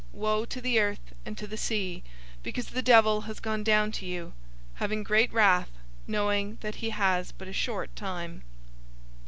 Woe 0.13 0.45
to 0.45 0.59
the 0.59 0.79
earth 0.79 1.13
and 1.27 1.37
to 1.37 1.45
the 1.45 1.57
sea, 1.57 2.01
because 2.41 2.69
the 2.69 2.81
devil 2.81 3.21
has 3.29 3.39
gone 3.39 3.63
down 3.63 3.91
to 3.91 4.05
you, 4.07 4.33
having 4.77 5.03
great 5.03 5.31
wrath, 5.31 5.69
knowing 6.07 6.57
that 6.61 6.77
he 6.81 6.89
has 6.89 7.31
but 7.31 7.47
a 7.47 7.53
short 7.53 7.95
time." 7.95 8.41